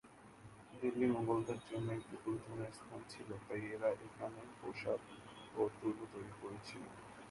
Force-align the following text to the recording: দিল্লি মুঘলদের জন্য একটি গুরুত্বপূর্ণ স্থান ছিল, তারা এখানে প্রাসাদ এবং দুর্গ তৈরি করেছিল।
দিল্লি 0.73 1.05
মুঘলদের 1.15 1.59
জন্য 1.69 1.87
একটি 1.93 2.15
গুরুত্বপূর্ণ 2.23 2.61
স্থান 2.71 3.01
ছিল, 3.09 3.29
তারা 3.41 3.87
এখানে 3.97 4.41
প্রাসাদ 4.57 4.99
এবং 5.49 5.67
দুর্গ 5.79 5.99
তৈরি 6.13 6.33
করেছিল। 6.41 6.83